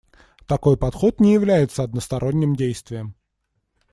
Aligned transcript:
Такой 0.47 0.77
подход 0.77 1.19
не 1.19 1.31
является 1.35 1.83
односторонним 1.83 2.55
действием. 2.55 3.13